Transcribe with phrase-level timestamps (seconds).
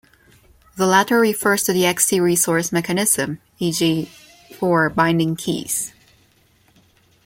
[0.77, 4.05] The latter refers to the Xt resource mechanism, e.g.,
[4.57, 5.93] for binding keys.